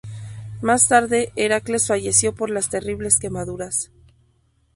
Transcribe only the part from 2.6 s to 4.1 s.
terribles quemaduras.